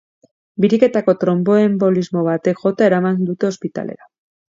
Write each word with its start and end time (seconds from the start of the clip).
Biriketako 0.63 1.15
tronboenbolismo 1.25 2.25
batek 2.31 2.65
jota 2.67 2.91
eraman 2.91 3.25
dute 3.31 3.53
ospitalera. 3.55 4.15